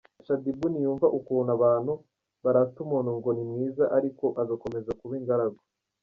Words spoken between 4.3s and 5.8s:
agakomeza kuba ingaragu.